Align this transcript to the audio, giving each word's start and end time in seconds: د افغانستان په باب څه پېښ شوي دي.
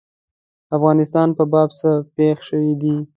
د 0.67 0.69
افغانستان 0.77 1.27
په 1.37 1.43
باب 1.51 1.69
څه 1.79 1.89
پېښ 2.15 2.37
شوي 2.49 2.73
دي. 2.81 2.95